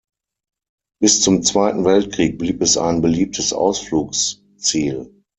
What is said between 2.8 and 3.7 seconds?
beliebtes